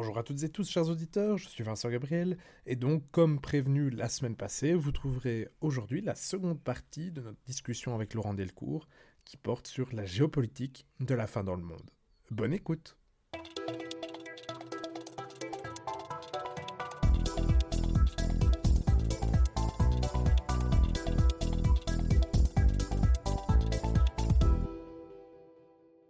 Bonjour 0.00 0.16
à 0.16 0.22
toutes 0.22 0.42
et 0.44 0.48
tous, 0.48 0.66
chers 0.70 0.88
auditeurs, 0.88 1.36
je 1.36 1.46
suis 1.46 1.62
Vincent 1.62 1.90
Gabriel, 1.90 2.38
et 2.64 2.74
donc, 2.74 3.02
comme 3.10 3.38
prévenu 3.38 3.90
la 3.90 4.08
semaine 4.08 4.34
passée, 4.34 4.72
vous 4.72 4.92
trouverez 4.92 5.48
aujourd'hui 5.60 6.00
la 6.00 6.14
seconde 6.14 6.58
partie 6.58 7.10
de 7.10 7.20
notre 7.20 7.36
discussion 7.44 7.94
avec 7.94 8.14
Laurent 8.14 8.32
Delcourt, 8.32 8.88
qui 9.26 9.36
porte 9.36 9.66
sur 9.66 9.92
la 9.92 10.06
géopolitique 10.06 10.86
de 11.00 11.14
la 11.14 11.26
fin 11.26 11.44
dans 11.44 11.54
le 11.54 11.62
monde. 11.62 11.90
Bonne 12.30 12.54
écoute 12.54 12.96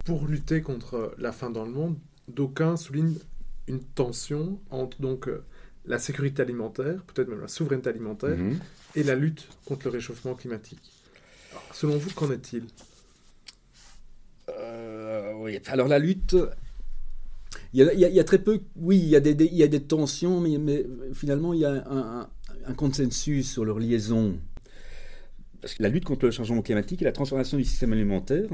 Pour 0.05 0.29
lutter 0.29 0.63
contre 0.63 1.13
la 1.19 1.33
faim 1.33 1.51
dans 1.51 1.65
le 1.65 1.73
monde, 1.73 1.99
d'aucuns 2.29 2.77
soulignent 2.77 3.19
une 3.71 3.83
tension 3.83 4.61
entre 4.71 5.01
donc 5.01 5.29
euh, 5.29 5.43
la 5.87 5.99
sécurité 5.99 6.43
alimentaire, 6.43 7.03
peut-être 7.05 7.29
même 7.29 7.41
la 7.41 7.49
souveraineté 7.49 7.89
alimentaire, 7.89 8.37
Mhm. 8.37 8.59
et 8.97 9.03
la 9.03 9.15
lutte 9.15 9.49
contre 9.65 9.87
le 9.87 9.93
réchauffement 9.93 10.35
climatique. 10.35 10.83
Alors, 11.53 11.65
selon 11.75 11.97
vous, 11.97 12.11
qu'en 12.11 12.31
est-il? 12.31 12.65
Euh, 14.51 15.33
oui. 15.39 15.59
Alors 15.67 15.89
la 15.89 15.99
lutte, 15.99 16.37
il 17.73 17.81
y, 17.81 17.83
a, 17.83 17.93
il 17.95 18.01
y 18.01 18.05
a- 18.05 18.09
il 18.09 18.15
y 18.15 18.21
a 18.21 18.25
très 18.25 18.39
peu, 18.43 18.61
oui, 18.77 18.99
il 18.99 19.09
y 19.09 19.17
a 19.17 19.21
des, 19.21 19.35
des- 19.35 19.47
il 19.47 19.55
y 19.57 19.63
a 19.63 19.69
des 19.69 19.83
tensions, 19.83 20.41
mais, 20.41 20.59
mais 20.59 20.85
finalement 21.15 21.55
il 21.55 21.61
y 21.61 21.65
a 21.65 21.71
un, 21.71 22.21
un- 22.23 22.31
un 22.67 22.75
consensus 22.75 23.51
sur 23.51 23.65
leur 23.65 23.79
liaison. 23.79 24.39
Parce 25.61 25.75
que 25.75 25.83
la 25.83 25.89
lutte 25.89 26.05
contre 26.05 26.25
le 26.27 26.31
changement 26.31 26.63
climatique 26.63 27.03
et 27.03 27.05
la 27.05 27.13
transformation 27.13 27.57
du 27.59 27.65
système 27.65 27.93
alimentaire, 27.93 28.49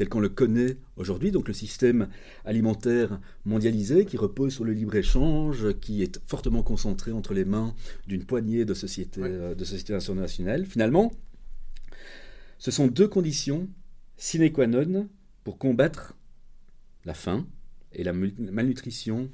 tel 0.00 0.08
qu'on 0.08 0.20
le 0.20 0.30
connaît 0.30 0.78
aujourd'hui, 0.96 1.30
donc 1.30 1.46
le 1.46 1.52
système 1.52 2.08
alimentaire 2.46 3.20
mondialisé 3.44 4.06
qui 4.06 4.16
repose 4.16 4.54
sur 4.54 4.64
le 4.64 4.72
libre-échange, 4.72 5.74
qui 5.78 6.02
est 6.02 6.18
fortement 6.26 6.62
concentré 6.62 7.12
entre 7.12 7.34
les 7.34 7.44
mains 7.44 7.74
d'une 8.06 8.24
poignée 8.24 8.64
de 8.64 8.72
sociétés, 8.72 9.20
Ouais. 9.20 9.28
euh, 9.30 9.54
de 9.54 9.62
sociétés 9.62 9.92
internationales, 9.92 10.64
finalement, 10.64 11.12
ce 12.56 12.70
sont 12.70 12.86
deux 12.86 13.08
conditions 13.08 13.68
sine 14.16 14.50
qua 14.50 14.66
non 14.66 15.06
pour 15.44 15.58
combattre 15.58 16.14
la 17.04 17.12
faim 17.12 17.46
et 17.92 18.02
la 18.02 18.14
malnutrition 18.14 19.28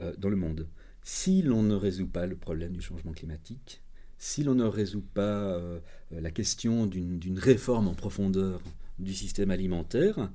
euh, 0.00 0.14
dans 0.16 0.30
le 0.30 0.36
monde. 0.36 0.68
Si 1.02 1.42
l'on 1.42 1.62
ne 1.62 1.74
résout 1.74 2.06
pas 2.06 2.24
le 2.26 2.36
problème 2.36 2.72
du 2.72 2.80
changement 2.80 3.12
climatique, 3.12 3.82
si 4.16 4.42
l'on 4.42 4.54
ne 4.54 4.64
résout 4.64 5.04
pas 5.12 5.20
euh, 5.52 5.80
la 6.10 6.30
question 6.30 6.86
d'une 6.86 7.38
réforme 7.38 7.88
en 7.88 7.94
profondeur 7.94 8.62
du 8.98 9.14
système 9.14 9.50
alimentaire, 9.50 10.30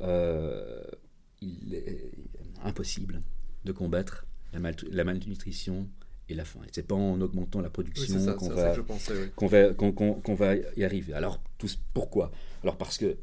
euh, 0.00 0.82
il 1.40 1.74
est 1.74 2.10
impossible 2.62 3.20
de 3.64 3.72
combattre 3.72 4.26
la, 4.52 4.60
mal- 4.60 4.76
la 4.90 5.04
malnutrition 5.04 5.88
et 6.28 6.34
la 6.34 6.44
faim. 6.44 6.60
Et 6.66 6.70
c'est 6.72 6.86
pas 6.86 6.94
en 6.94 7.20
augmentant 7.20 7.60
la 7.60 7.70
production 7.70 8.34
qu'on 8.36 8.48
va 8.48 8.74
oui. 9.36 9.36
va, 10.34 10.56
y 10.76 10.84
arriver. 10.84 11.14
Alors, 11.14 11.42
tous, 11.58 11.78
pourquoi? 11.94 12.30
Alors, 12.62 12.76
parce 12.76 12.98
que 12.98 13.16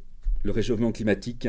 le 0.43 0.51
réchauffement 0.51 0.91
climatique 0.91 1.47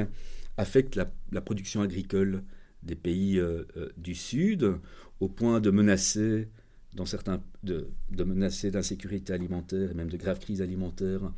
affecte 0.56 0.96
la, 0.96 1.10
la 1.32 1.40
production 1.40 1.80
agricole 1.82 2.42
des 2.82 2.96
pays 2.96 3.38
euh, 3.38 3.64
euh, 3.76 3.90
du 3.96 4.14
Sud 4.14 4.78
au 5.20 5.28
point 5.28 5.60
de 5.60 5.70
menacer, 5.70 6.48
dans 6.94 7.06
certains, 7.06 7.42
de, 7.62 7.90
de 8.10 8.24
menacer 8.24 8.70
d'insécurité 8.70 9.32
alimentaire 9.32 9.90
et 9.90 9.94
même 9.94 10.10
de 10.10 10.16
graves 10.16 10.40
crises 10.40 10.62
alimentaires, 10.62 11.32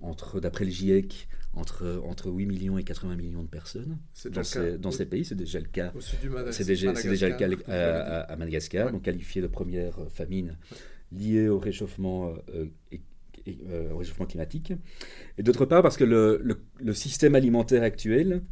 entre, 0.00 0.40
d'après 0.40 0.64
le 0.64 0.70
GIEC, 0.70 1.28
entre, 1.54 2.00
entre 2.06 2.30
8 2.30 2.46
millions 2.46 2.78
et 2.78 2.84
80 2.84 3.16
millions 3.16 3.42
de 3.42 3.48
personnes 3.48 3.98
dans, 4.30 4.44
ces, 4.44 4.78
dans 4.78 4.90
Oui. 4.90 4.94
ces 4.96 5.06
pays. 5.06 5.24
C'est 5.24 5.34
déjà 5.34 5.58
le 5.58 5.66
cas 5.66 5.92
c'est 6.50 6.64
déjà, 6.64 6.92
déjà 6.92 7.28
le 7.28 7.34
cas 7.34 7.48
Madagascar, 7.48 7.74
à, 7.74 8.18
à- 8.18 8.20
à 8.32 8.36
Madagascar, 8.36 8.86
Ouais. 8.86 8.92
donc 8.92 9.02
qualifié 9.02 9.42
de 9.42 9.46
première 9.48 9.98
euh, 9.98 10.08
famine 10.08 10.56
liée 11.10 11.48
au 11.48 11.58
réchauffement, 11.58 12.34
euh, 12.54 12.66
et- 12.92 13.00
et, 13.46 13.58
euh, 13.70 13.90
au 13.92 13.96
réchauffement 13.98 14.26
climatique. 14.26 14.72
Et 15.38 15.42
d'autre 15.42 15.64
part, 15.64 15.82
parce 15.82 15.96
que 15.96 16.04
le, 16.04 16.40
le- 16.44 16.60
le 16.80 16.92
système 16.94 17.34
alimentaire 17.34 17.82
actuel, 17.82 18.42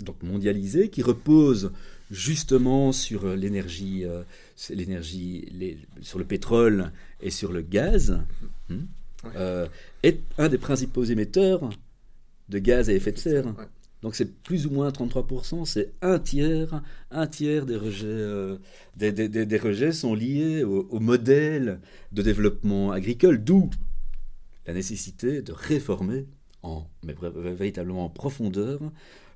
donc 0.00 0.22
mondialisé, 0.22 0.88
qui 0.90 1.00
repose 1.02 1.72
justement 2.10 2.92
sur 2.92 3.26
l'énergie, 3.34 4.04
euh, 4.04 4.22
sur 4.56 6.18
le 6.18 6.24
pétrole 6.24 6.92
et 7.22 7.30
sur 7.30 7.52
le 7.52 7.62
gaz, 7.62 8.20
hmm, 8.68 8.80
Ouais. 9.24 9.30
euh, 9.36 9.66
est 10.02 10.20
un 10.38 10.48
des 10.48 10.58
principaux 10.58 11.04
émetteurs 11.04 11.70
de 12.48 12.58
gaz 12.58 12.90
à 12.90 12.92
effet 12.92 13.12
de 13.12 13.18
serre. 13.18 13.46
Ouais. 13.46 13.64
Donc 14.02 14.16
c'est 14.16 14.34
plus 14.42 14.66
ou 14.66 14.70
moins 14.70 14.90
33%, 14.90 15.64
c'est 15.64 15.92
un 16.02 16.18
tiers, 16.18 16.82
un 17.12 17.26
tiers 17.28 17.66
des 17.66 17.76
rejets, 17.76 18.06
euh, 18.08 18.58
des, 18.96 19.12
des- 19.12 19.28
des- 19.28 19.46
des 19.46 19.58
rejets 19.58 19.92
sont 19.92 20.14
liés 20.14 20.64
au, 20.64 20.88
au 20.90 20.98
modèle 20.98 21.78
de 22.10 22.20
développement 22.22 22.90
agricole, 22.90 23.42
d'où 23.44 23.70
la 24.66 24.74
nécessité 24.74 25.40
de 25.42 25.52
réformer 25.52 26.26
en, 26.64 26.84
mais 27.04 27.14
véritablement 27.34 28.04
en 28.06 28.08
profondeur 28.10 28.80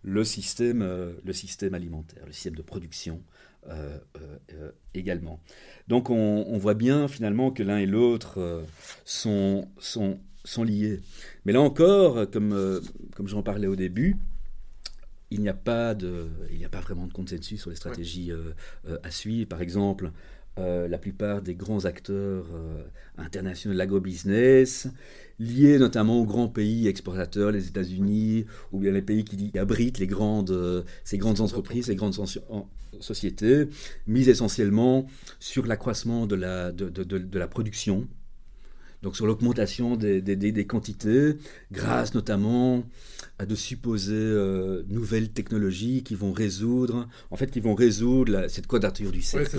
le 0.03 0.25
système, 0.25 0.83
euh, 0.83 1.13
le 1.25 1.33
système 1.33 1.75
alimentaire, 1.75 2.25
le 2.27 2.33
système 2.33 2.55
de 2.57 2.63
production 2.63 3.23
euh, 3.69 3.99
euh, 4.17 4.39
euh, 4.55 4.71
également. 4.95 5.41
Donc 5.89 6.11
on, 6.11 6.45
on 6.49 6.59
voit 6.59 6.75
bien 6.75 7.09
finalement 7.09 7.51
que 7.51 7.63
l'un 7.63 7.79
et 7.79 7.87
l'autre 7.87 8.65
sont, 9.05 9.69
sont, 9.79 10.19
sont 10.45 10.65
liés. 10.65 11.01
Mais 11.45 11.53
là 11.53 11.61
encore, 11.61 12.31
comme, 12.31 12.81
comme 13.15 13.29
j'en 13.29 13.43
parlais 13.43 13.67
au 13.67 13.77
début, 13.77 14.17
il 15.31 15.41
n'y 15.41 15.49
a 15.49 15.55
pas 15.55 15.95
de, 15.95 16.29
il 16.51 16.59
n'y 16.59 16.65
a 16.65 16.69
pas 16.69 16.81
vraiment 16.81 17.07
de 17.07 17.13
consensus 17.13 17.61
sur 17.61 17.71
les 17.71 17.77
stratégies 17.77 18.31
euh, 18.31 18.53
euh, 18.89 18.99
à 19.03 19.11
suivre. 19.11 19.49
Par 19.49 19.61
exemple, 19.61 20.13
euh, 20.59 20.89
la 20.89 20.99
plupart 20.99 21.43
des 21.43 21.55
grands 21.55 21.85
acteurs 21.85 22.47
euh, 22.55 22.83
internationaux 23.19 23.75
de 23.75 23.79
l'agrobusiness, 23.79 24.89
liés 25.39 25.79
notamment 25.79 26.19
aux 26.21 26.25
grands 26.25 26.49
pays 26.49 26.87
exportateurs, 26.89 27.51
les 27.53 27.69
États-Unis, 27.69 28.47
ou 28.73 28.79
bien 28.81 28.93
les 28.93 29.03
pays 29.03 29.25
qui, 29.25 29.57
abritent 29.59 29.99
les 29.99 30.07
grandes, 30.07 30.51
euh, 30.51 30.83
ces 31.05 31.19
grandes 31.19 31.41
entreprises, 31.41 31.87
ces 31.87 31.95
grandes 31.97 32.17
en- 32.49 32.69
sociétés, 33.01 33.69
misent 34.07 34.29
essentiellement 34.31 35.07
sur 35.39 35.67
l'accroissement 35.67 36.27
de 36.27 36.35
la, 36.37 36.73
de, 36.73 36.89
de- 36.89 37.05
de- 37.05 37.19
de 37.19 37.39
la 37.39 37.47
production, 37.49 38.09
donc 39.03 39.15
sur 39.15 39.27
l'augmentation 39.27 39.97
des, 39.97 40.23
des- 40.23 40.37
des- 40.37 40.53
des 40.53 40.67
quantités, 40.67 41.35
grâce 41.71 42.15
notamment 42.15 42.83
à 43.39 43.45
de 43.45 43.55
supposées 43.55 44.15
euh, 44.15 44.83
nouvelles 44.89 45.29
technologies 45.31 46.03
qui 46.03 46.15
vont 46.15 46.33
résoudre, 46.33 47.07
en 47.31 47.37
fait, 47.37 47.51
qui 47.51 47.61
vont 47.61 47.75
résoudre 47.75 48.33
la- 48.33 48.49
cette 48.49 48.67
quadrature 48.67 49.13
du 49.13 49.21
cercle. 49.21 49.59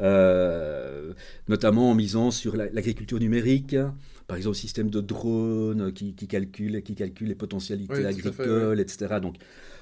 Euh, 0.00 1.12
notamment 1.48 1.90
en 1.90 1.94
misant 1.94 2.30
sur 2.30 2.56
la- 2.56 2.70
l'agriculture 2.70 3.18
numérique, 3.18 3.74
par 4.28 4.36
exemple, 4.36 4.54
le 4.54 4.60
système 4.60 4.90
de 4.90 5.00
drones 5.00 5.92
qui, 5.92 6.14
qui 6.14 6.28
calcule, 6.28 6.82
qui 6.82 6.94
calcule 6.94 7.28
les 7.28 7.34
potentialités 7.34 7.92
Oui, 7.94 8.00
fait, 8.02 8.06
agricoles, 8.06 8.78
etc. 8.78 9.16
Donc, 9.20 9.36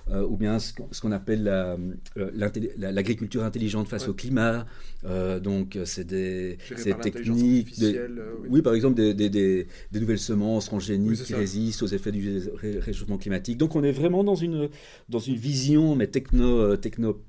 euh, 0.09 0.23
ou 0.23 0.37
bien 0.37 0.59
ce 0.61 0.73
qu'on 1.03 1.13
appelle 1.13 1.49
euh, 1.49 1.77
la- 2.17 2.93
l'agriculture 2.93 3.43
intelligente 3.45 3.89
face 3.89 4.05
Ouais. 4.05 4.11
au 4.11 4.15
climat. 4.15 4.65
Euh, 5.05 5.41
donc, 5.41 5.77
c'est 5.85 6.07
des, 6.07 6.57
techniques, 7.03 7.79
des- 7.79 7.99
oui. 8.43 8.49
oui, 8.49 8.63
par 8.63 8.73
exemple, 8.75 8.95
des, 8.95 9.13
des- 9.15 9.29
des- 9.29 9.67
des 9.93 10.01
nouvelles 10.01 10.19
semences 10.21 10.67
transgéniques 10.67 11.11
Oui, 11.11 11.25
qui 11.27 11.35
résistent 11.35 11.83
aux 11.83 11.89
effets 11.89 12.13
du 12.13 12.41
ré- 12.55 12.79
réchauffement 12.79 13.19
climatique. 13.19 13.59
Donc, 13.59 13.75
on 13.77 13.83
est 13.83 13.93
vraiment 13.93 14.23
dans 14.25 14.37
une, 14.37 14.69
dans 15.11 15.19
une 15.19 15.35
vision, 15.37 15.95
mais 15.97 16.07
techno, 16.07 16.77
techno 16.77 17.21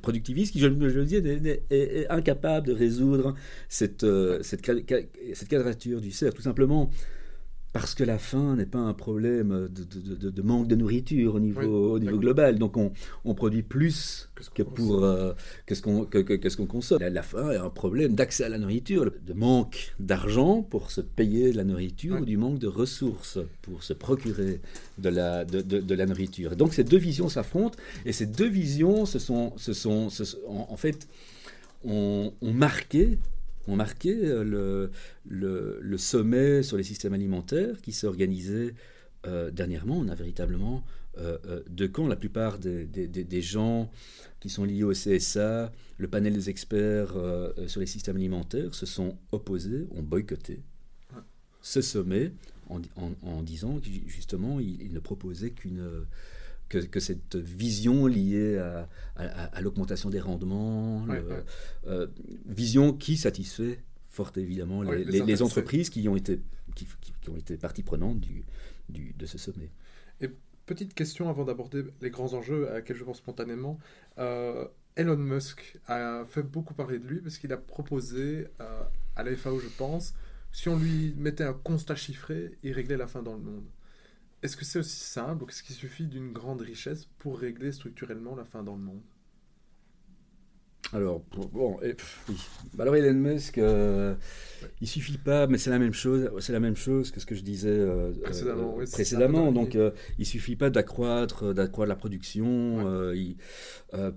productiviste 0.00 0.52
qui, 0.52 0.60
je, 0.60 0.66
le 0.66 1.04
dis, 1.04 1.16
est, 1.16 2.06
incapable 2.08 2.68
de 2.68 2.72
résoudre 2.72 3.34
cette, 3.68 4.04
euh, 4.04 4.38
cette, 4.42 4.64
cette 5.34 5.48
quadrature 5.48 6.00
du 6.00 6.10
cercle, 6.10 6.36
tout 6.36 6.42
simplement 6.42 6.90
parce 7.72 7.94
que 7.94 8.04
la 8.04 8.18
faim 8.18 8.56
n'est 8.56 8.66
pas 8.66 8.80
un 8.80 8.92
problème 8.92 9.68
de, 9.74 9.84
de- 9.84 10.14
de- 10.14 10.30
de 10.30 10.42
manque 10.42 10.68
de 10.68 10.74
nourriture 10.76 11.36
au 11.36 11.40
niveau, 11.40 11.60
Oui, 11.60 11.66
au 11.66 11.98
niveau 11.98 12.10
d'accord. 12.10 12.20
global. 12.20 12.58
Donc, 12.58 12.76
on, 12.76 12.92
on 13.24 13.34
produit 13.34 13.62
plus 13.62 14.28
Que 14.34 14.44
ce 14.44 14.50
qu'on 14.50 14.54
que 14.56 14.62
pour 14.62 14.88
consomme. 15.00 15.04
euh, 15.04 15.32
ce 15.70 15.80
qu'on 15.82 16.04
que, 16.04 16.18
que- 16.18 16.34
que 16.34 16.48
ce 16.50 16.56
qu'on 16.58 16.66
consomme. 16.66 17.00
La, 17.00 17.08
la 17.08 17.22
faim 17.22 17.50
est 17.50 17.56
un 17.56 17.70
problème 17.70 18.14
d'accès 18.14 18.44
à 18.44 18.50
la 18.50 18.58
nourriture, 18.58 19.10
de 19.26 19.32
manque 19.32 19.94
d'argent 19.98 20.62
pour 20.62 20.90
se 20.90 21.00
payer 21.00 21.52
de 21.52 21.56
la 21.56 21.64
nourriture 21.64 22.20
ou 22.20 22.24
du 22.26 22.36
manque 22.36 22.58
de 22.58 22.66
ressources 22.68 23.38
pour 23.62 23.82
se 23.82 23.94
procurer 23.94 24.60
de 24.98 25.08
la, 25.08 25.44
de 25.46 26.04
nourriture. 26.04 26.52
Et 26.52 26.56
donc 26.56 26.74
ces 26.74 26.84
deux 26.84 26.98
visions 26.98 27.28
s'affrontent 27.30 27.78
et 28.04 28.12
ces 28.12 28.26
deux 28.26 28.48
visions 28.48 29.06
se 29.06 29.18
sont, 29.18 29.54
se 29.56 29.72
sont, 29.72 30.10
se 30.10 30.24
sont- 30.24 30.38
en, 30.46 30.66
en 30.70 30.76
fait 30.76 31.08
ont, 31.84 32.32
ont 32.42 32.52
marqué 32.52 33.18
ont 33.68 33.76
marqué 33.76 34.14
euh, 34.24 34.44
le, 34.44 34.90
le, 35.26 35.78
le 35.80 35.98
sommet 35.98 36.62
sur 36.62 36.76
les 36.76 36.82
systèmes 36.82 37.12
alimentaires 37.14 37.80
qui 37.80 37.92
s'est 37.92 38.06
organisé 38.06 38.74
euh, 39.26 39.50
dernièrement. 39.50 39.98
On 39.98 40.08
a 40.08 40.14
véritablement 40.14 40.84
euh, 41.18 41.38
euh, 41.46 41.62
deux 41.68 41.88
camps. 41.88 42.06
La 42.08 42.16
plupart 42.16 42.58
des, 42.58 42.84
des- 42.86 43.06
des- 43.06 43.24
des 43.24 43.42
gens 43.42 43.90
qui 44.40 44.48
sont 44.50 44.64
liés 44.64 44.82
au 44.82 44.92
CSA, 44.92 45.70
le 45.98 46.08
panel 46.08 46.32
des 46.32 46.50
experts 46.50 47.14
sur 47.68 47.80
les 47.80 47.86
systèmes 47.86 48.16
alimentaires, 48.16 48.74
se 48.74 48.86
sont 48.86 49.16
opposés, 49.30 49.86
ont 49.94 50.02
boycotté 50.02 50.60
ce 51.60 51.80
sommet 51.80 52.32
en, 52.68 52.80
en- 52.96 53.12
en 53.22 53.42
disant 53.42 53.78
que 53.78 53.86
justement 54.08 54.58
il 54.58 54.92
ne 54.92 54.98
proposait 54.98 55.50
qu'une 55.50 55.80
que, 56.78 57.00
cette 57.00 57.36
vision 57.36 58.06
liée 58.06 58.58
à, 59.16 59.60
l'augmentation 59.60 60.10
des 60.10 60.20
rendements, 60.20 61.06
euh, 61.86 62.06
vision 62.46 62.92
qui 62.92 63.16
satisfait 63.16 63.80
fort 64.08 64.32
évidemment 64.36 64.82
les, 64.82 65.42
entreprises 65.42 65.88
qui 65.88 66.06
ont 66.08 66.16
été, 66.16 66.40
qui, 66.74 66.86
ont 67.30 67.36
été 67.36 67.56
partie 67.56 67.82
prenante 67.82 68.20
du, 68.20 68.44
du, 68.88 69.14
de 69.18 69.26
ce 69.26 69.38
sommet. 69.38 69.70
Et 70.20 70.30
petite 70.66 70.94
question 70.94 71.28
avant 71.28 71.44
d'aborder 71.44 71.84
les 72.00 72.10
grands 72.10 72.34
enjeux 72.34 72.68
à 72.70 72.74
laquelle 72.74 72.96
je 72.96 73.04
pense 73.04 73.18
spontanément. 73.18 73.78
Euh, 74.18 74.66
Elon 74.96 75.16
Musk 75.16 75.78
a 75.86 76.24
fait 76.26 76.42
beaucoup 76.42 76.74
parler 76.74 76.98
de 76.98 77.06
lui 77.06 77.20
parce 77.20 77.38
qu'il 77.38 77.52
a 77.52 77.56
proposé 77.56 78.46
euh, 78.60 78.82
à 79.16 79.22
la 79.22 79.34
FAO, 79.34 79.58
je 79.58 79.68
pense, 79.68 80.14
si 80.52 80.68
on 80.68 80.78
lui 80.78 81.14
mettait 81.16 81.44
un 81.44 81.54
constat 81.54 81.96
chiffré, 81.96 82.58
il 82.62 82.72
réglait 82.72 82.98
la 82.98 83.06
faim 83.06 83.22
dans 83.22 83.34
le 83.34 83.42
monde. 83.42 83.64
Est-ce 84.42 84.56
que 84.56 84.64
c'est 84.64 84.78
aussi 84.78 85.00
simple 85.00 85.42
ou 85.44 85.48
est-ce 85.48 85.62
qu'il 85.62 85.74
suffit 85.74 86.06
d'une 86.06 86.32
grande 86.32 86.60
richesse 86.60 87.06
pour 87.18 87.38
régler 87.38 87.72
structurellement 87.72 88.34
la 88.34 88.44
faim 88.44 88.62
dans 88.62 88.76
le 88.76 88.82
monde? 88.82 89.02
Alors, 90.92 91.22
bon, 91.52 91.78
et, 91.82 91.96
oui. 92.28 92.36
Alors 92.78 92.94
Elon 92.96 93.14
Musk, 93.14 93.56
euh, 93.56 94.14
il 94.80 94.88
suffit 94.88 95.18
pas, 95.18 95.46
mais 95.46 95.58
c'est 95.58 95.70
la 95.70 95.78
même 95.78 95.94
chose, 95.94 96.30
c'est 96.40 96.52
la 96.52 96.60
même 96.60 96.76
chose 96.76 97.10
que 97.10 97.20
ce 97.20 97.26
que 97.26 97.34
je 97.34 97.42
disais 97.42 97.70
euh, 97.70 98.12
précédemment. 98.22 98.76
Euh, 98.78 98.84
précédemment. 98.90 99.52
Donc, 99.52 99.74
euh, 99.74 99.90
il 100.18 100.26
suffit 100.26 100.56
pas 100.56 100.70
d'accroître, 100.70 101.54
d'accroître 101.54 101.88
la 101.88 101.96
production 101.96 102.84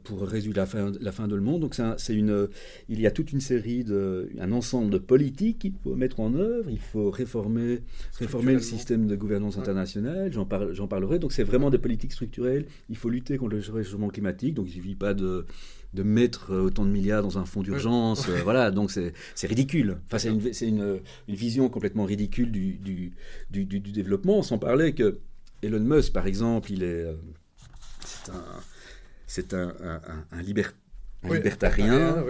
pour 0.03 0.21
résoudre 0.21 0.57
la 0.57 0.65
fin, 0.65 0.91
la 0.99 1.11
fin 1.11 1.27
de 1.27 1.35
le 1.35 1.41
monde. 1.41 1.61
Donc, 1.61 1.75
c'est 1.97 2.13
une, 2.13 2.49
il 2.89 2.99
y 2.99 3.07
a 3.07 3.11
toute 3.11 3.31
une 3.31 3.41
série 3.41 3.83
de, 3.83 4.29
un 4.39 4.51
ensemble 4.51 4.89
de 4.89 4.97
politiques 4.97 5.59
qu'il 5.59 5.73
faut 5.83 5.95
mettre 5.95 6.19
en 6.19 6.33
œuvre. 6.33 6.69
Il 6.69 6.79
faut 6.79 7.09
réformer, 7.09 7.79
réformer 8.17 8.53
le 8.53 8.59
système 8.59 9.07
de 9.07 9.15
gouvernance 9.15 9.57
internationale. 9.57 10.31
J'en 10.33 10.45
parle, 10.45 10.73
j'en 10.73 10.87
parlerai. 10.87 11.19
Donc, 11.19 11.31
c'est 11.31 11.43
vraiment 11.43 11.69
des 11.69 11.79
politiques 11.79 12.13
structurelles. 12.13 12.65
Il 12.89 12.97
faut 12.97 13.09
lutter 13.09 13.37
contre 13.37 13.55
le 13.55 13.61
réchauffement 13.73 14.09
climatique. 14.09 14.55
Donc, 14.55 14.67
il 14.67 14.73
suffit 14.73 14.95
pas 14.95 15.13
de 15.13 15.45
de 15.95 16.03
mettre 16.03 16.51
euh, 16.51 16.65
autant 16.65 16.85
de 16.85 16.91
milliards 16.91 17.23
dans 17.23 17.39
un 17.39 17.45
fonds 17.45 17.63
d'urgence. 17.63 18.27
Euh, 18.29 18.41
voilà, 18.43 18.69
donc 18.69 18.91
c'est 18.91 19.13
ridicule. 19.47 19.97
Enfin, 20.05 20.19
c'est 20.19 20.29
une, 20.29 20.77
une, 20.77 20.99
une, 21.27 21.35
vision 21.35 21.69
complètement 21.69 22.03
ridicule 22.03 22.51
du, 22.51 22.73
du, 22.73 23.13
du, 23.49 23.65
du, 23.65 23.79
développement, 23.79 24.43
sans 24.43 24.59
parler 24.59 24.93
que 24.93 25.19
Elon 25.63 25.79
Musk, 25.79 26.13
par 26.13 26.27
exemple, 26.27 26.71
il 26.71 26.83
est. 26.83 27.05
Euh, 27.05 27.13
c'est 29.25 29.53
un, 29.53 29.73
un, 29.81 30.01
un, 30.07 30.25
un, 30.31 30.41
libertarien 30.41 32.23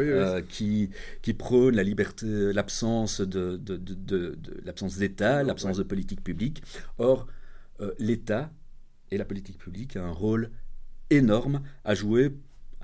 qui, 0.48 0.90
qui 1.22 1.34
prône 1.34 1.76
la 1.76 1.84
liberté, 1.84 2.54
l'absence 2.54 3.20
de, 3.20 3.58
de, 3.58 3.76
de, 3.76 3.94
de 3.96 4.38
l'absence 4.64 4.98
d'État, 4.98 5.44
l'absence 5.44 5.78
de 5.78 5.84
politique 5.84 6.24
publique. 6.24 6.64
Or, 6.98 7.28
l'État 8.00 8.52
et 9.12 9.18
la 9.18 9.26
politique 9.26 9.58
publique 9.58 9.98
a 9.98 10.04
un 10.04 10.12
rôle 10.12 10.50
énorme 11.10 11.62
à 11.84 11.94
jouer 11.94 12.32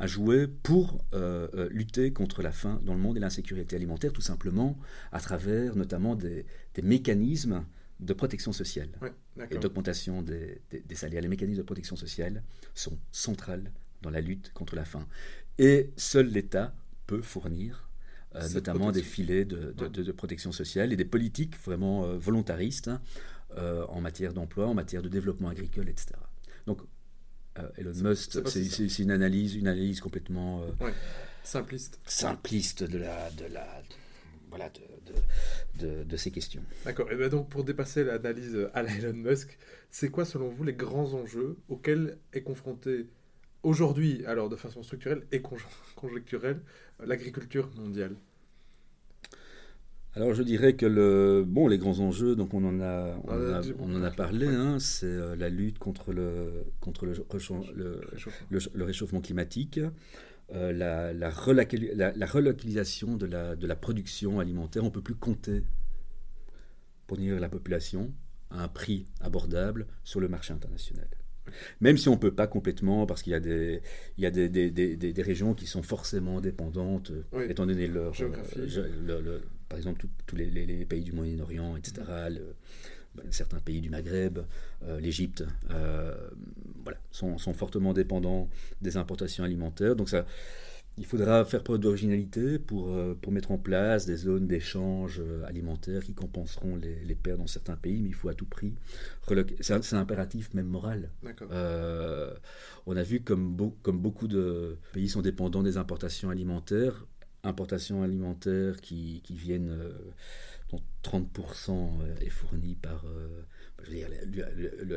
à 0.02 0.08
jouer 0.08 0.48
pour 0.48 1.06
euh, 1.14 1.48
euh, 1.54 1.70
lutter 1.70 2.12
contre 2.12 2.42
la 2.42 2.52
faim 2.52 2.82
dans 2.84 2.96
le 2.96 3.00
monde 3.00 3.18
et 3.18 3.20
l'insécurité 3.20 3.76
alimentaire, 3.76 4.12
tout 4.12 4.22
simplement 4.22 4.76
à 5.12 5.20
travers 5.20 5.76
notamment 5.76 6.16
des, 6.16 6.44
mécanismes 6.82 7.64
de 8.00 8.14
protection 8.14 8.52
sociale 8.52 8.90
et 9.52 9.60
d'augmentation 9.60 10.24
des, 10.24 10.60
salaires. 10.96 11.22
Les 11.22 11.28
mécanismes 11.28 11.60
de 11.60 11.66
protection 11.66 11.96
sociale 11.96 12.42
sont 12.74 12.98
centrales 13.12 13.72
dans 14.02 14.10
la 14.10 14.22
lutte 14.22 14.52
contre 14.56 14.76
la 14.76 14.86
faim. 14.86 15.08
Et 15.60 15.92
seul 15.98 16.30
l'État 16.30 16.74
peut 17.06 17.22
fournir 17.22 17.88
euh, 18.34 18.50
notamment 18.56 18.92
des 18.92 19.04
filets 19.04 19.46
de, 19.46 20.12
protection 20.14 20.52
sociale 20.52 20.92
et 20.94 20.96
des 20.96 21.06
politiques 21.06 21.56
vraiment 21.64 22.18
volontaristes 22.18 22.90
en 23.56 24.02
matière 24.02 24.34
d'emploi, 24.34 24.66
en 24.66 24.74
matière 24.74 25.04
de 25.04 25.10
développement 25.10 25.50
agricole, 25.50 25.90
etc. 25.90 26.16
Donc 26.66 26.82
Elon 27.78 27.94
Musk, 27.96 28.38
c'est 28.48 29.00
une 29.00 29.12
analyse, 29.12 29.56
une 29.56 29.68
analyse 29.68 30.00
complètement 30.00 30.64
euh, 30.64 30.90
simpliste, 31.44 32.00
simpliste 32.06 32.84
de 32.84 32.98
la, 32.98 33.30
de 33.32 33.46
la, 33.54 33.68
voilà, 34.50 34.70
de, 34.70 35.86
de, 35.86 36.04
de, 36.04 36.18
ces 36.18 36.32
questions. 36.32 36.64
D'accord. 36.86 37.12
Et 37.12 37.16
bien 37.16 37.30
donc 37.30 37.50
pour 37.50 37.64
dépasser 37.64 38.04
l'analyse 38.04 38.70
à 38.74 38.84
la 38.84 38.92
Elon 38.92 39.14
Musk, 39.14 39.58
c'est 39.90 40.10
quoi 40.10 40.26
selon 40.26 40.50
vous 40.50 40.64
les 40.64 40.74
grands 40.74 41.14
enjeux 41.14 41.58
auxquels 41.68 42.18
est 42.34 42.44
confronté 42.44 43.08
aujourd'hui, 43.64 44.24
alors 44.26 44.50
de 44.50 44.56
façon 44.56 44.84
structurelle 44.84 45.26
et 45.32 45.42
conjoncturelle, 45.42 46.62
l'agriculture 47.06 47.70
mondiale? 47.76 48.16
Alors 50.14 50.34
je 50.34 50.44
dirais 50.44 50.76
que 50.76 50.86
le, 50.86 51.46
bon, 51.48 51.68
les 51.68 51.78
grands 51.78 52.00
enjeux, 52.00 52.36
donc 52.36 52.54
on 52.54 52.66
en 52.66 52.82
a, 52.82 53.16
on, 53.80 53.96
en 53.96 54.04
a 54.04 54.12
parlé, 54.12 54.46
hein, 54.48 54.78
c'est 54.78 55.06
euh, 55.06 55.38
la 55.38 55.48
lutte 55.48 55.80
contre 55.80 56.12
le, 56.12 56.66
contre 56.82 57.06
le, 57.06 57.14
le, 58.50 58.84
réchauffement 58.84 59.22
climatique, 59.22 59.80
euh, 60.54 60.74
la, 60.74 61.14
la, 61.14 61.30
relocalisation 61.30 63.16
de 63.16 63.26
la, 63.26 63.56
de 63.56 63.66
la 63.66 63.76
production 63.78 64.42
alimentaire. 64.42 64.84
On 64.84 64.88
ne 64.88 64.92
peut 64.92 65.02
plus 65.02 65.16
compter 65.16 65.64
pour 67.08 67.18
nourrir 67.18 67.40
la 67.40 67.50
population 67.50 68.14
à 68.50 68.64
un 68.64 68.68
prix 68.68 69.06
abordable 69.22 69.88
sur 70.04 70.20
le 70.20 70.28
marché 70.28 70.52
international. 70.52 71.08
Même 71.80 71.96
si 71.96 72.10
on 72.10 72.14
ne 72.14 72.20
peut 72.20 72.36
pas 72.36 72.48
complètement, 72.48 73.06
parce 73.06 73.24
qu'il 73.24 73.32
y 73.32 73.36
a, 73.36 73.40
des, 73.40 73.82
il 74.18 74.24
y 74.24 74.28
a 74.28 74.32
des, 74.32 74.50
des, 74.50 74.70
des, 74.72 74.96
des, 74.98 75.22
régions 75.22 75.54
qui 75.54 75.68
sont 75.68 75.84
forcément 75.84 76.42
dépendantes, 76.42 77.14
étant 77.48 77.66
donné 77.66 77.88
leur, 77.88 78.14
géographie. 78.14 78.60
Euh, 78.60 79.40
par 79.72 79.78
exemple 79.78 80.06
tous 80.28 80.36
les, 80.36 80.50
les, 80.50 80.86
pays 80.86 81.02
du 81.02 81.14
Moyen-Orient, 81.14 81.78
etc., 81.78 82.02
ben, 83.16 83.24
certains 83.32 83.60
pays 83.60 83.80
du 83.80 83.90
Maghreb, 83.90 84.40
euh, 84.84 85.00
l'Égypte, 85.00 85.46
euh, 85.70 86.14
voilà, 86.84 86.98
sont, 87.10 87.38
sont, 87.38 87.54
fortement 87.54 87.94
dépendants 87.94 88.50
des 88.82 88.98
importations 88.98 89.46
alimentaires. 89.46 89.96
Donc 89.96 90.10
ça, 90.10 90.26
il 90.98 91.06
faudra 91.06 91.46
faire 91.46 91.64
preuve 91.64 91.80
d'originalité 91.80 92.60
pour, 92.60 92.92
euh, 92.92 93.18
pour 93.22 93.32
mettre 93.32 93.52
en 93.52 93.58
place 93.58 94.06
des 94.06 94.18
zones 94.18 94.46
d'échange 94.46 95.22
alimentaire 95.48 96.04
qui 96.04 96.14
compenseront 96.14 96.76
les, 96.76 97.00
les, 97.06 97.16
pertes 97.16 97.40
dans 97.40 97.48
certains 97.48 97.78
pays, 97.78 98.02
mais 98.02 98.10
il 98.10 98.16
faut 98.16 98.28
à 98.28 98.34
tout 98.34 98.46
prix. 98.46 98.76
C'est 99.62 99.94
un, 99.94 99.98
impératif 99.98 100.54
même 100.54 100.68
moral. 100.68 101.12
on 102.86 102.98
a 102.98 103.04
vu 103.04 103.22
comme, 103.22 103.72
comme 103.84 104.00
beaucoup 104.00 104.28
de 104.28 104.78
pays 104.92 105.08
sont 105.08 105.22
dépendants 105.22 105.64
des 105.64 105.78
importations 105.78 106.30
alimentaires, 106.30 107.06
importations 107.44 108.04
alimentaires 108.04 108.80
qui, 108.82 109.22
qui 109.24 109.36
viennent, 109.36 109.70
euh, 109.70 109.92
dont 110.72 110.82
30% 111.04 111.72
euh, 111.72 112.16
est 112.22 112.30
fourni 112.30 112.76
par... 112.76 113.06
Euh, 113.06 113.44
je 113.84 113.90
veux 113.90 113.96
dire, 113.96 114.08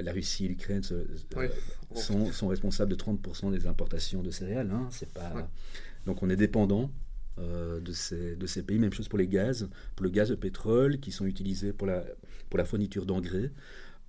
la, 0.02 0.12
Russie 0.12 0.44
et 0.44 0.48
l'Ukraine 0.48 0.82
sont, 0.82 2.32
sont, 2.32 2.48
responsables 2.48 2.90
de 2.90 2.96
30% 2.96 3.50
des 3.50 3.66
importations 3.66 4.22
de 4.22 4.30
céréales. 4.30 4.70
Hein, 4.70 4.88
c'est 4.90 5.10
pas... 5.10 5.48
Donc 6.04 6.22
on 6.22 6.28
est 6.28 6.36
dépendant 6.36 6.90
de, 7.38 7.92
ces, 7.92 8.36
de 8.36 8.46
ces 8.46 8.62
pays. 8.62 8.78
Même 8.78 8.92
chose 8.92 9.08
pour 9.08 9.18
les 9.18 9.26
gaz, 9.26 9.70
pour 9.96 10.04
le 10.04 10.10
gaz 10.10 10.28
de 10.28 10.34
pétrole 10.34 11.00
qui 11.00 11.12
sont 11.12 11.24
utilisés 11.24 11.72
pour 11.72 11.86
la, 11.86 12.04
pour 12.50 12.58
la 12.58 12.66
fourniture 12.66 13.06
d'engrais. 13.06 13.50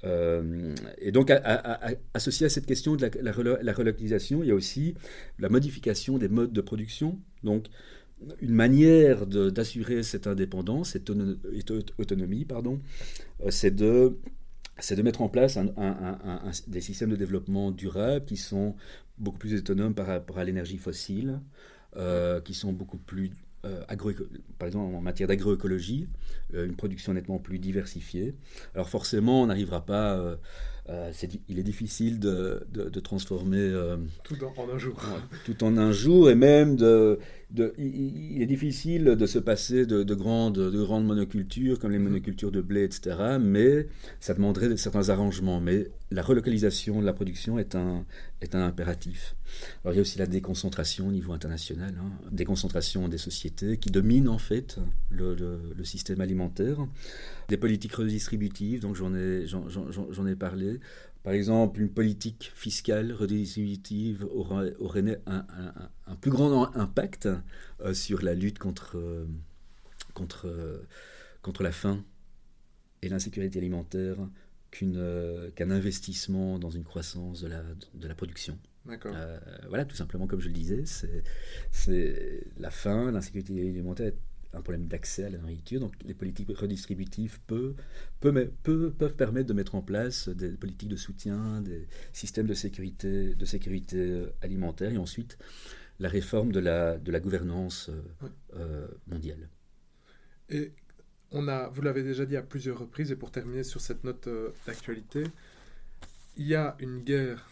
et 0.03 1.11
donc, 1.13 1.31
associé 2.13 2.47
à 2.47 2.49
cette 2.49 2.65
question 2.65 2.97
de 2.97 3.03
la, 3.03 3.31
la, 3.61 3.73
relocalisation, 3.73 4.43
il 4.43 4.49
y 4.49 4.51
a 4.51 4.55
aussi 4.55 4.93
la 5.39 5.47
modification 5.47 6.17
des 6.17 6.27
modes 6.27 6.51
de 6.51 6.61
production. 6.61 7.17
Donc, 7.45 7.67
une 8.41 8.53
manière 8.53 9.25
d'assurer 9.25 10.03
cette 10.03 10.27
indépendance, 10.27 10.91
cette 10.91 11.09
autonomie, 11.97 12.45
pardon, 12.45 12.79
euh, 13.43 13.51
c'est 13.51 13.71
de, 13.71 14.17
mettre 15.03 15.21
en 15.21 15.29
place 15.29 15.57
des 16.67 16.81
systèmes 16.81 17.09
de 17.09 17.15
développement 17.15 17.71
durable 17.71 18.25
qui 18.25 18.37
sont 18.37 18.75
beaucoup 19.17 19.37
plus 19.37 19.55
autonomes 19.55 19.93
par 19.93 20.07
rapport 20.07 20.39
à 20.39 20.43
l'énergie 20.43 20.77
fossile, 20.77 21.39
euh, 21.95 22.41
qui 22.41 22.53
sont 22.53 22.73
beaucoup 22.73 22.97
plus 22.97 23.31
euh, 23.65 23.83
par 24.59 24.67
exemple 24.67 24.95
en 24.95 25.01
matière 25.01 25.27
d'agroécologie, 25.27 26.07
une 26.53 26.75
production 26.75 27.13
nettement 27.13 27.39
plus 27.39 27.57
diversifiée. 27.57 28.35
Alors 28.75 28.89
forcément, 28.89 29.41
on 29.41 29.47
n'arrivera 29.47 29.85
pas 29.85 30.37
euh, 30.87 31.11
il 31.49 31.57
est 31.57 31.63
difficile 31.63 32.19
de, 32.19 32.67
de, 32.71 32.99
transformer 32.99 33.57
euh, 33.57 33.97
tout 34.23 34.35
en, 34.43 34.69
un 34.69 34.77
jour. 34.77 35.01
tout 35.43 35.63
en 35.63 35.77
un 35.77 35.91
jour, 35.91 36.29
et 36.29 36.35
même 36.35 36.75
de, 36.75 37.17
de 37.49 37.73
il, 37.79 38.39
est 38.39 38.45
difficile 38.45 39.03
de 39.03 39.25
se 39.25 39.39
passer 39.39 39.87
de, 39.87 40.13
grandes, 40.13 40.59
de 40.59 40.83
grandes 40.83 41.05
monocultures 41.05 41.79
comme 41.79 41.89
les 41.89 41.97
mm-hmm. 41.97 42.01
monocultures 42.01 42.51
de 42.51 42.61
blé, 42.61 42.83
etc. 42.83 43.37
Mais 43.41 43.87
ça 44.19 44.35
demanderait 44.35 44.77
certains 44.77 45.09
arrangements. 45.09 45.59
Mais 45.59 45.87
la 46.11 46.21
relocalisation 46.21 47.01
de 47.01 47.05
la 47.05 47.13
production 47.13 47.57
est 47.57 47.73
un, 47.73 48.05
est 48.41 48.53
un 48.53 48.61
impératif. 48.61 49.35
Alors 49.83 49.93
il 49.93 49.97
y 49.97 49.99
a 49.99 50.01
aussi 50.01 50.19
la 50.19 50.27
déconcentration 50.27 51.07
au 51.07 51.11
niveau 51.11 51.33
international, 51.33 51.95
hein, 51.99 52.11
déconcentration 52.31 53.07
des 53.07 53.17
sociétés 53.17 53.77
qui 53.77 53.89
domine 53.89 54.27
en 54.27 54.37
fait 54.37 54.77
le, 55.09 55.33
le, 55.33 55.59
le 55.75 55.83
système 55.83 56.21
alimentaire 56.21 56.77
des 57.47 57.57
politiques 57.57 57.93
redistributives, 57.93 58.81
donc 58.81 58.95
j'en 58.95 59.13
ai, 59.15 59.45
j'en, 59.45 60.27
ai 60.27 60.35
parlé. 60.35 60.74
Par 61.23 61.33
exemple, 61.33 61.81
une 61.81 61.89
politique 61.89 62.51
fiscale 62.53 63.11
redistributive 63.11 64.27
aurait, 64.31 64.75
aurait 64.79 65.21
un, 65.25 65.45
un, 66.05 66.15
plus 66.15 66.29
grand 66.31 66.75
impact 66.75 67.27
euh, 67.81 67.93
sur 67.93 68.21
la 68.21 68.35
lutte 68.35 68.59
contre, 68.59 69.25
contre, 70.13 70.85
contre 71.41 71.63
la 71.63 71.71
faim 71.71 72.03
et 73.01 73.09
l'insécurité 73.09 73.57
alimentaire 73.57 74.17
qu'un 74.71 75.71
investissement 75.71 76.59
dans 76.59 76.69
une 76.69 76.83
croissance 76.83 77.41
de 77.41 77.47
la, 77.47 77.63
de 77.93 78.07
la 78.07 78.13
production. 78.13 78.59
Euh, 78.87 79.39
voilà, 79.67 79.85
tout 79.85 79.95
simplement, 79.95 80.27
comme 80.27 80.41
je 80.41 80.47
le 80.47 80.53
disais, 80.53 80.83
c'est 81.71 82.47
la 82.57 82.69
faim, 82.69 83.11
l'insécurité 83.11 83.53
alimentaire 83.59 84.11
un 84.55 84.61
problème 84.61 84.87
d'accès 84.87 85.25
à 85.25 85.29
la 85.29 85.37
nourriture. 85.37 85.79
Donc 85.79 85.93
les 86.03 86.13
politiques 86.13 86.49
redistributives 86.57 87.39
peuvent, 87.47 87.75
peuvent, 88.19 88.49
peuvent, 88.63 89.15
permettre 89.15 89.47
de 89.47 89.53
mettre 89.53 89.75
en 89.75 89.81
place 89.81 90.29
des 90.29 90.49
politiques 90.49 90.89
de 90.89 90.95
soutien, 90.95 91.61
des 91.61 91.87
systèmes 92.13 92.47
de 92.47 92.53
sécurité, 92.53 93.35
de 93.35 93.45
sécurité 93.45 93.97
euh, 93.97 94.33
alimentaire 94.41 94.91
et 94.91 94.97
ensuite 94.97 95.37
la 95.99 96.09
réforme 96.09 96.51
de 96.51 96.59
la, 96.59 96.97
de 96.97 97.11
la 97.11 97.19
gouvernance 97.19 97.89
euh, 97.89 98.27
euh, 98.55 98.87
mondiale. 99.07 99.49
Et 100.49 100.71
on 101.31 101.47
a, 101.47 101.67
vous 101.69 101.81
l'avez 101.81 102.03
déjà 102.03 102.25
dit 102.25 102.37
à 102.37 102.41
plusieurs 102.41 102.79
reprises, 102.79 103.11
et 103.11 103.15
pour 103.15 103.31
terminer 103.31 103.63
sur 103.63 103.81
cette 103.81 104.03
note 104.03 104.29
d'actualité, 104.67 105.23
il 106.37 106.47
y 106.47 106.55
a 106.55 106.75
une 106.79 106.99
guerre 106.99 107.49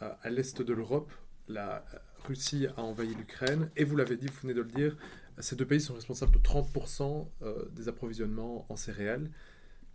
à 0.00 0.30
l'est 0.30 0.62
de 0.62 0.72
l'Europe. 0.72 1.12
La 1.48 1.84
Russie 2.24 2.66
a 2.76 2.80
envahi 2.80 3.14
l'Ukraine, 3.14 3.68
et 3.76 3.84
vous 3.84 3.96
l'avez 3.96 4.16
dit, 4.16 4.26
vous 4.26 4.40
venez 4.42 4.54
de 4.54 4.62
le 4.62 4.70
dire, 4.70 4.96
ces 5.40 5.56
deux 5.56 5.66
pays 5.66 5.80
sont 5.80 5.94
responsables 5.94 6.32
de 6.32 6.38
30% 6.38 7.28
euh, 7.42 7.68
des 7.72 7.88
approvisionnements 7.88 8.66
en 8.68 8.76
céréales. 8.76 9.30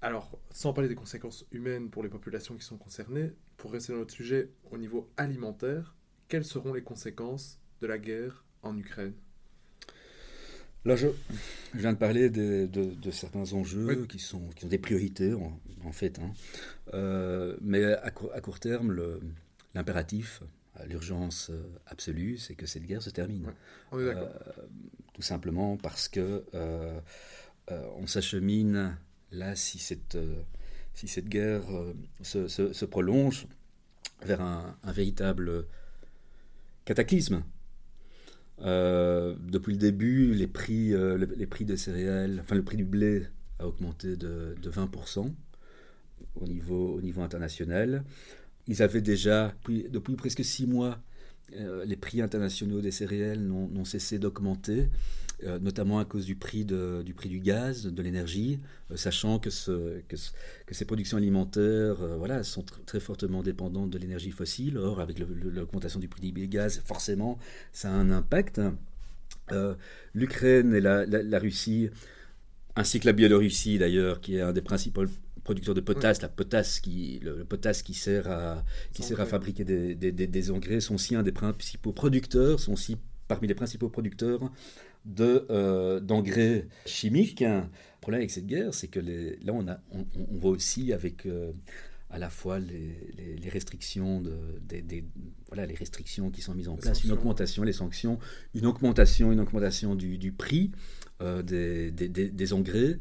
Alors, 0.01 0.37
sans 0.51 0.73
parler 0.73 0.89
des 0.89 0.95
conséquences 0.95 1.45
humaines 1.51 1.89
pour 1.89 2.03
les 2.03 2.09
populations 2.09 2.55
qui 2.55 2.65
sont 2.65 2.77
concernées, 2.77 3.31
pour 3.57 3.71
rester 3.71 3.93
dans 3.93 3.99
notre 3.99 4.13
sujet 4.13 4.51
au 4.71 4.77
niveau 4.77 5.09
alimentaire, 5.17 5.95
quelles 6.27 6.45
seront 6.45 6.73
les 6.73 6.83
conséquences 6.83 7.59
de 7.81 7.87
la 7.87 7.97
guerre 7.97 8.45
en 8.61 8.77
Ukraine? 8.77 9.13
Là, 10.85 10.95
je, 10.95 11.07
viens 11.73 11.93
de 11.93 11.97
parler 11.97 12.29
de, 12.29 13.11
certains 13.11 13.53
enjeux 13.53 14.05
qui, 14.05 14.19
sont, 14.19 14.49
qui 14.49 14.65
ont 14.65 14.67
des 14.67 14.77
priorités, 14.77 15.33
en, 15.33 15.91
fait. 15.91 16.19
Hein. 16.19 16.31
Euh, 16.93 17.57
mais 17.61 17.83
à, 17.83 18.03
à, 18.05 18.11
court 18.41 18.59
terme, 18.59 18.95
l'impératif, 19.73 20.43
l'urgence 20.87 21.51
absolue, 21.87 22.37
c'est 22.37 22.55
que 22.55 22.65
cette 22.65 22.83
guerre 22.83 23.01
se 23.01 23.09
termine. 23.09 23.53
Euh, 23.93 24.27
tout 25.15 25.21
simplement 25.21 25.77
parce 25.77 26.09
que 26.09 26.43
euh, 26.53 26.99
euh, 27.71 27.87
on 27.95 28.05
s'achemine 28.05 28.97
là 29.31 29.55
si 29.55 29.79
cette, 29.79 30.15
euh, 30.15 30.41
si 30.93 31.07
cette 31.07 31.29
guerre 31.29 31.63
se, 32.21 32.47
se, 32.49 32.85
prolonge 32.85 33.47
vers 34.23 34.41
un, 34.41 34.77
véritable 34.83 35.65
cataclysme. 36.83 37.43
depuis 38.59 39.73
le 39.73 39.79
début, 39.79 40.33
les 40.33 40.47
prix, 40.47 40.93
les 41.17 41.47
prix 41.47 41.63
des 41.63 41.77
céréales, 41.77 42.39
enfin 42.41 42.55
le 42.55 42.63
prix 42.63 42.77
du 42.77 42.85
blé 42.85 43.25
a 43.59 43.67
augmenté 43.67 44.17
de, 44.17 44.55
de 44.61 44.69
20% 44.69 45.33
au 46.35 46.47
niveau, 46.47 46.95
au 46.95 47.01
niveau 47.01 47.21
international. 47.21 48.03
Ils 48.67 48.81
avaient 48.81 49.01
déjà, 49.01 49.53
depuis, 49.67 50.15
presque 50.15 50.43
six 50.43 50.65
mois, 50.65 50.99
euh, 51.53 51.85
les 51.85 51.95
prix 51.95 52.21
internationaux 52.21 52.81
des 52.81 52.91
céréales 52.91 53.39
n'ont 53.39 53.85
cessé 53.85 54.17
d'augmenter, 54.17 54.89
euh, 55.43 55.59
notamment 55.59 55.99
à 55.99 56.05
cause 56.05 56.25
du 56.25 56.35
prix, 56.35 56.65
du, 56.65 57.39
gaz, 57.39 57.85
de 57.85 58.01
l'énergie, 58.01 58.59
euh, 58.91 58.95
sachant 58.95 59.37
que, 59.37 59.49
ces 59.51 60.85
productions 60.85 61.17
alimentaires 61.17 61.97
sont 62.43 62.65
très 62.85 62.99
fortement 62.99 63.43
dépendantes 63.43 63.91
de 63.91 63.97
l'énergie 63.99 64.31
fossile. 64.31 64.77
Or, 64.77 64.99
avec 64.99 65.19
l'augmentation 65.19 65.99
du 65.99 66.07
prix 66.07 66.31
du 66.31 66.47
gaz, 66.47 66.81
forcément, 66.83 67.37
ça 67.71 67.89
a 67.89 67.93
un 67.93 68.09
impact. 68.09 68.59
L'Ukraine 70.15 70.73
et 70.73 70.81
la, 70.81 71.39
Russie, 71.39 71.89
ainsi 72.75 72.99
que 72.99 73.05
la 73.05 73.13
Biélorussie 73.13 73.77
d'ailleurs, 73.77 74.19
qui 74.21 74.37
est 74.37 74.41
un 74.41 74.53
des 74.53 74.61
principaux 74.61 75.05
producteur 75.45 75.75
de 75.75 75.79
potasse, 75.79 76.21
la 76.21 76.27
potasse 76.27 76.81
qui, 76.81 77.19
le, 77.23 77.45
potasse 77.45 77.83
qui 77.83 77.93
sert 77.93 78.29
à, 78.29 78.65
qui 78.91 79.03
sert 79.03 79.21
à 79.21 79.25
fabriquer 79.25 79.63
des, 79.63 79.95
des, 79.95 80.11
des, 80.11 80.51
engrais, 80.51 80.81
sont 80.81 80.95
aussi 80.95 81.15
un 81.15 81.23
des 81.23 81.31
principaux 81.31 81.93
producteurs, 81.93 82.59
sont 82.59 82.73
aussi 82.73 82.97
parmi 83.29 83.47
les 83.47 83.55
principaux 83.55 83.87
producteurs 83.87 84.51
de, 85.05 85.45
euh, 85.51 85.99
d'engrais 85.99 86.67
chimiques. 86.85 87.41
Le 87.41 87.61
problème 88.01 88.19
avec 88.21 88.31
cette 88.31 88.47
guerre, 88.47 88.73
c'est 88.73 88.87
que 88.87 88.99
les, 88.99 89.37
là, 89.37 89.53
on, 89.53 89.67
a, 89.67 89.79
on, 89.91 90.05
voit 90.31 90.51
aussi 90.51 90.91
avec 90.93 91.27
euh, 91.27 91.51
à 92.09 92.17
la 92.17 92.31
fois 92.31 92.57
les, 92.57 93.37
les, 93.37 93.49
restrictions, 93.49 94.21
de, 94.21 94.37
des, 94.67 95.05
voilà, 95.47 95.67
les 95.67 95.75
restrictions 95.75 96.31
qui 96.31 96.41
sont 96.41 96.55
mises 96.55 96.69
en 96.69 96.75
place, 96.75 97.03
une 97.03 97.11
augmentation, 97.11 97.61
les 97.61 97.73
sanctions, 97.73 98.17
une 98.55 98.65
augmentation, 98.65 99.31
une 99.31 99.39
augmentation 99.39 99.93
du, 99.93 100.17
du 100.17 100.31
prix 100.31 100.71
euh, 101.21 101.43
des, 101.43 101.91
des, 101.91 102.53
engrais 102.53 102.99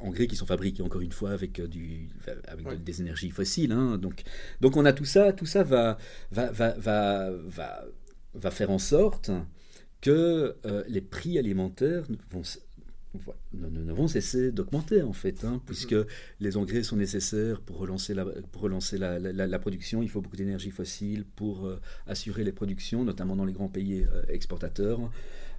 engrais 0.00 0.26
qui 0.26 0.36
sont 0.36 0.46
fabriqués 0.46 0.82
encore 0.82 1.00
une 1.00 1.12
fois 1.12 1.30
avec, 1.30 1.60
euh, 1.60 1.68
du, 1.68 2.08
avec 2.46 2.84
des 2.84 3.00
énergies 3.00 3.30
fossiles. 3.30 3.72
Hein. 3.72 3.98
Donc, 3.98 4.22
donc 4.60 4.76
on 4.76 4.84
a 4.84 4.92
tout 4.92 5.04
ça, 5.04 5.32
tout 5.32 5.46
ça 5.46 5.62
va, 5.62 5.98
va, 6.30 6.50
va, 6.50 6.74
va, 6.78 7.30
va, 7.30 7.84
va 8.34 8.50
faire 8.50 8.70
en 8.70 8.78
sorte 8.78 9.30
que 10.00 10.56
euh, 10.66 10.82
les 10.88 11.00
prix 11.00 11.38
alimentaires 11.38 12.04
vont, 12.30 12.42
ne, 13.54 13.92
vont 13.92 14.08
cesser 14.08 14.50
d'augmenter 14.50 15.02
en 15.02 15.12
fait, 15.12 15.44
hein, 15.44 15.60
puisque 15.66 15.92
mm-hmm. 15.92 16.06
les 16.40 16.56
engrais 16.56 16.82
sont 16.82 16.96
nécessaires 16.96 17.60
pour 17.60 17.78
relancer 17.78 18.14
la, 18.14 18.24
pour 18.24 18.62
relancer 18.62 18.98
la, 18.98 19.18
la, 19.18 19.58
production. 19.58 20.02
Il 20.02 20.08
faut 20.08 20.20
beaucoup 20.20 20.36
d'énergie 20.36 20.70
fossile 20.70 21.24
pour 21.36 21.66
euh, 21.66 21.80
assurer 22.06 22.44
les 22.44 22.52
productions, 22.52 23.04
notamment 23.04 23.36
dans 23.36 23.44
les 23.44 23.52
grands 23.52 23.68
pays 23.68 24.06
exportateurs. 24.28 24.98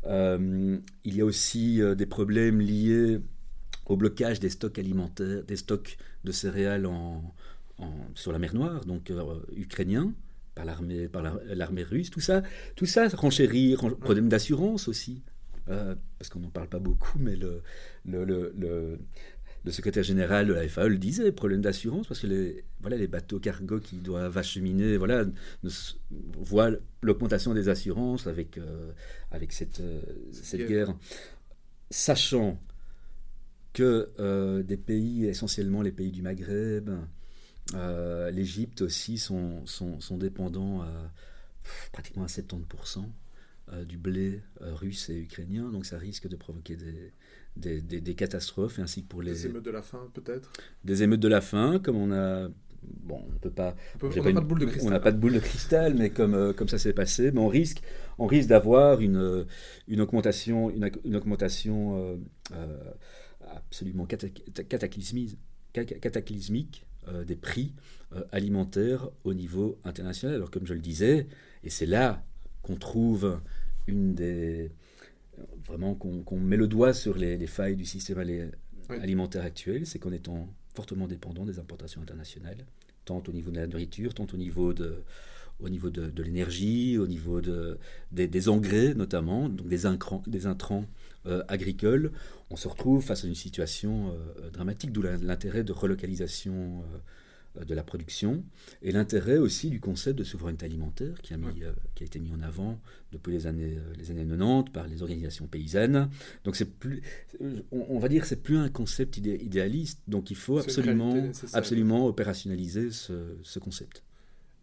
il 0.05 0.81
y 1.05 1.21
a 1.21 1.25
aussi 1.25 1.79
des 1.95 2.05
problèmes 2.05 2.59
liés 2.59 3.19
au 3.85 3.97
blocage 3.97 4.39
des 4.39 4.49
stocks 4.49 4.79
alimentaires, 4.79 5.43
des 5.43 5.57
stocks 5.57 5.97
de 6.23 6.31
céréales 6.31 6.85
en, 6.85 7.33
sur 8.15 8.31
la 8.31 8.39
mer 8.39 8.53
Noire, 8.53 8.85
donc 8.85 9.09
euh, 9.11 9.39
ukrainien, 9.55 10.13
par 10.55 10.65
l'armée 10.65 11.07
par 11.07 11.23
l'armée 11.45 11.83
russe, 11.83 12.09
tout 12.09 12.19
ça, 12.19 12.43
tout 12.75 12.85
ça 12.85 13.07
renchérit, 13.09 13.75
problème 13.75 14.29
d'assurance 14.29 14.87
aussi, 14.87 15.21
euh, 15.69 15.95
parce 16.17 16.29
qu'on 16.29 16.39
n'en 16.39 16.49
parle 16.49 16.69
pas 16.69 16.79
beaucoup, 16.79 17.17
mais 17.19 17.35
le, 17.35 17.61
le, 18.05 18.23
le, 18.23 18.99
le, 19.65 19.71
secrétaire 19.71 20.03
général 20.03 20.47
de 20.47 20.53
la 20.53 20.67
FAE 20.67 20.87
le 20.87 20.97
disait, 20.97 21.31
problème 21.31 21.61
d'assurance, 21.61 22.07
parce 22.07 22.19
que 22.19 22.27
les, 22.27 22.63
voilà, 22.79 22.95
les 22.97 23.07
bateaux 23.07 23.39
cargo 23.39 23.79
qui 23.79 23.97
doivent 23.97 24.37
acheminer 24.37 24.95
voilà, 24.97 25.25
voient 26.11 26.71
l'augmentation 27.01 27.53
des 27.53 27.67
assurances 27.67 28.27
avec, 28.27 28.57
euh, 28.57 28.91
avec 29.31 29.51
cette, 29.51 29.81
cette 30.31 30.67
guerre. 30.67 30.95
Sachant 31.89 32.59
que 33.73 34.11
euh, 34.19 34.63
des 34.63 34.77
pays, 34.77 35.25
essentiellement 35.25 35.81
les 35.81 35.91
pays 35.91 36.11
du 36.11 36.21
Maghreb, 36.21 36.91
euh, 37.73 38.31
l'Égypte 38.31 38.81
aussi, 38.81 39.17
sont, 39.17 39.65
sont, 39.65 39.99
sont, 39.99 40.17
dépendants 40.17 40.81
à 40.81 41.11
pratiquement 41.91 42.23
à 42.23 42.27
70% 42.27 43.05
euh, 43.71 43.85
du 43.85 43.97
blé 43.97 44.41
russe 44.59 45.09
et 45.09 45.17
ukrainien, 45.17 45.69
donc 45.71 45.85
ça 45.85 45.97
risque 45.97 46.27
de 46.27 46.35
provoquer 46.35 46.75
des, 46.75 47.81
des, 47.81 48.01
des, 48.01 48.15
catastrophes, 48.15 48.79
ainsi 48.79 49.03
que 49.03 49.07
pour 49.07 49.21
les... 49.21 49.31
Des 49.31 49.47
émeutes 49.47 49.65
de 49.65 49.71
la 49.71 49.81
faim, 49.81 50.09
peut-être? 50.13 50.51
Des 50.83 51.03
émeutes 51.03 51.21
de 51.21 51.27
la 51.27 51.41
faim, 51.41 51.79
comme 51.83 51.97
on 51.97 52.11
a... 52.11 52.49
Bon, 52.83 53.23
on 53.33 53.39
peut 53.39 53.49
pas... 53.49 53.75
On 54.01 54.09
n'a 54.09 54.33
pas, 54.33 54.41
de 54.41 54.45
boule 54.45 54.59
de 54.59 54.65
cristal. 54.65 54.87
On 54.87 54.91
n'a 54.91 54.99
pas 54.99 55.11
de 55.13 55.17
boule 55.17 55.33
de 55.33 55.39
cristal, 55.39 55.93
mais 55.95 56.09
comme, 56.09 56.53
comme 56.53 56.67
ça 56.67 56.77
s'est 56.77 56.91
passé, 56.91 57.31
mais 57.31 57.39
on 57.39 57.47
risque, 57.47 57.81
on 58.17 58.27
risque 58.27 58.49
d'avoir 58.49 58.99
une, 58.99 59.45
une 59.87 60.01
augmentation, 60.01 60.69
une, 60.69 60.91
une 61.05 61.15
augmentation 61.15 62.19
absolument 63.51 64.05
cataclysmique, 64.05 65.37
cataclysmique 65.73 66.85
euh, 67.07 67.23
des 67.23 67.35
prix 67.35 67.73
euh, 68.13 68.23
alimentaires 68.31 69.09
au 69.23 69.33
niveau 69.33 69.77
international. 69.83 70.35
Alors 70.35 70.51
comme 70.51 70.65
je 70.65 70.73
le 70.73 70.79
disais, 70.79 71.27
et 71.63 71.69
c'est 71.69 71.85
là 71.85 72.23
qu'on 72.61 72.75
trouve 72.75 73.39
une 73.87 74.13
des... 74.13 74.71
Vraiment 75.67 75.95
qu'on 75.95 76.39
met 76.39 76.57
le 76.57 76.67
doigt 76.67 76.93
sur 76.93 77.17
les, 77.17 77.47
failles 77.47 77.75
du 77.75 77.85
système 77.85 78.19
alimentaire 78.89 79.43
actuel, 79.43 79.87
c'est 79.87 79.97
qu'en 79.97 80.11
étant 80.11 80.47
fortement 80.75 81.07
dépendant 81.07 81.43
des 81.43 81.57
importations 81.57 82.01
internationales, 82.01 82.65
tant 83.03 83.23
au 83.27 83.31
niveau 83.31 83.49
de 83.49 83.55
la 83.55 83.65
nourriture, 83.65 84.13
tant 84.13 84.27
au 84.31 84.37
niveau 84.37 84.73
de, 84.73 85.03
au 85.63 85.69
niveau 85.69 85.89
de, 85.89 86.23
l'énergie, 86.23 86.97
au 86.97 87.07
niveau 87.07 87.41
de, 87.41 87.77
des, 88.11 88.49
engrais 88.49 88.93
notamment, 88.93 89.49
donc 89.49 89.67
des, 89.67 89.83
des 90.27 90.45
intrants 90.45 90.85
euh, 91.25 91.41
agricole, 91.47 92.11
on 92.49 92.57
se 92.57 92.67
retrouve 92.67 93.01
face 93.01 93.23
à 93.23 93.27
une 93.27 93.35
situation 93.35 94.09
euh, 94.11 94.49
dramatique, 94.49 94.91
d'où 94.91 95.01
l'intérêt 95.01 95.63
de 95.63 95.71
relocalisation 95.71 96.83
euh, 97.55 97.63
de 97.63 97.73
la 97.75 97.83
production 97.83 98.43
et 98.81 98.91
l'intérêt 98.91 99.37
aussi 99.37 99.69
du 99.69 99.79
concept 99.79 100.17
de 100.17 100.23
souveraineté 100.23 100.65
alimentaire 100.65 101.21
qui 101.21 101.35
a, 101.35 101.37
mis, 101.37 101.61
qui 101.93 102.03
a 102.03 102.05
été 102.07 102.17
mis 102.17 102.33
en 102.33 102.41
avant 102.41 102.79
depuis 103.11 103.31
les 103.31 103.45
années, 103.45 103.77
les 103.95 104.09
années 104.09 104.25
90 104.25 104.71
par 104.71 104.87
les 104.87 105.03
organisations 105.03 105.45
paysannes. 105.45 106.09
Donc 106.45 106.55
c'est 106.55 106.65
plus, 106.65 107.03
on, 107.71 107.99
va 107.99 108.09
dire, 108.09 108.25
c'est 108.25 108.41
plus 108.41 108.57
un 108.57 108.69
concept 108.69 109.17
idéaliste. 109.17 109.99
Donc 110.07 110.31
il 110.31 110.35
faut 110.35 110.57
absolument, 110.57 111.15
absolument 111.53 112.07
opérationnaliser 112.07 112.89
ce, 112.89 113.37
ce 113.43 113.59
concept. 113.59 114.01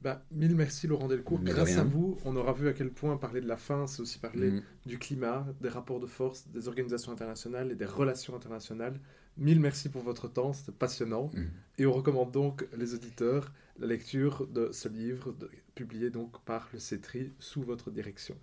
Bah, 0.03 0.25
mille 0.31 0.55
merci 0.57 0.87
Laurent 0.87 1.09
Delcourt. 1.09 1.41
Mais 1.43 1.51
Grâce 1.51 1.69
rien. 1.73 1.81
à 1.81 1.85
vous, 1.85 2.17
on 2.25 2.35
aura 2.37 2.53
vu 2.55 2.69
à 2.69 2.73
quel 2.73 2.91
point 2.91 3.17
parler 3.19 3.41
de 3.43 3.47
la 3.49 3.57
faim, 3.59 3.87
c'est 3.87 4.01
aussi 4.01 4.19
parler 4.19 4.51
Mm. 4.51 4.63
du 4.87 4.99
climat, 4.99 5.47
des 5.61 5.69
rapports 5.69 6.01
de 6.01 6.07
force, 6.07 6.49
des 6.49 6.69
organisations 6.69 7.13
internationales 7.13 7.71
et 7.71 7.75
des 7.75 7.85
relations 7.85 8.35
internationales. 8.35 8.99
Mille 9.37 9.61
merci 9.61 9.89
pour 9.91 10.03
votre 10.03 10.27
temps, 10.29 10.53
c'était 10.55 10.73
passionnant. 10.73 11.31
Mm. 11.35 11.43
Et 11.79 11.87
on 11.87 11.93
recommande 11.93 12.33
donc 12.33 12.67
les 12.77 12.95
auditeurs 12.95 13.53
la 13.79 13.87
lecture 13.87 14.47
de 14.47 14.71
ce 14.73 14.89
livre, 14.89 15.33
de- 15.33 15.51
publié 15.75 16.11
donc 16.11 16.41
par 16.45 16.69
le 16.73 16.79
CETRI 16.79 17.33
sous 17.39 17.63
votre 17.63 17.91
direction. 17.91 18.37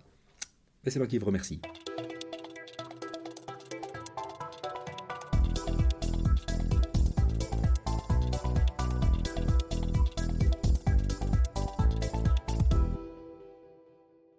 Et 0.84 0.90
c'est 0.90 0.98
moi 0.98 1.06
qui 1.08 1.18
vous 1.18 1.26
remercie. 1.26 1.60